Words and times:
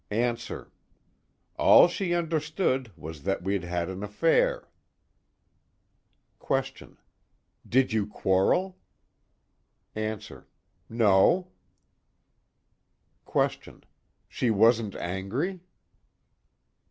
ANSWER: 0.09 0.71
All 1.59 1.87
she 1.87 2.11
understood 2.15 2.91
was 2.97 3.21
that 3.21 3.43
we'd 3.43 3.63
had 3.63 3.87
an 3.87 4.01
affair. 4.01 4.67
QUESTION: 6.39 6.97
Did 7.69 7.93
you 7.93 8.07
quarrel? 8.07 8.79
ANSWER: 9.95 10.47
No. 10.89 11.51
QUESTION: 13.25 13.83
She 14.27 14.49
wasn't 14.49 14.95
angry? 14.95 15.59